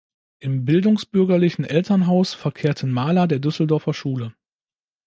[0.39, 4.33] Im bildungsbürgerlichen Elternhaus verkehrten Maler der Düsseldorfer Schule.